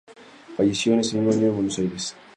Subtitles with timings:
[0.57, 2.15] Falleció ese mismo año en Buenos Aires.